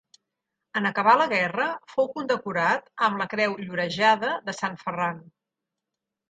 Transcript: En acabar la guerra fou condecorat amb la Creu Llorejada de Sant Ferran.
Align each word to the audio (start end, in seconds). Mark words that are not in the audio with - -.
En 0.79 0.87
acabar 0.89 1.11
la 1.19 1.27
guerra 1.33 1.67
fou 1.95 2.09
condecorat 2.15 2.89
amb 3.09 3.21
la 3.23 3.27
Creu 3.35 3.53
Llorejada 3.67 4.33
de 4.49 4.57
Sant 4.63 4.81
Ferran. 4.87 5.23